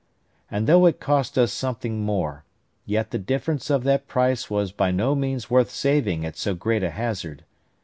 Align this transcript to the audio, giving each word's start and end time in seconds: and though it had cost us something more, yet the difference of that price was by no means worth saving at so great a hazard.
and 0.49 0.65
though 0.65 0.87
it 0.87 0.95
had 0.95 0.99
cost 0.99 1.37
us 1.37 1.53
something 1.53 2.01
more, 2.01 2.43
yet 2.87 3.11
the 3.11 3.19
difference 3.19 3.69
of 3.69 3.83
that 3.83 4.07
price 4.07 4.49
was 4.49 4.71
by 4.71 4.89
no 4.89 5.13
means 5.13 5.47
worth 5.47 5.69
saving 5.69 6.25
at 6.25 6.35
so 6.35 6.55
great 6.55 6.81
a 6.81 6.89
hazard. 6.89 7.45